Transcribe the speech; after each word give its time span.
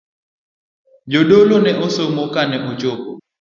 Jadolo 1.13 1.55
ne 1.63 1.71
somo 1.95 2.23
kane 2.33 2.57
ochopo. 2.69 3.11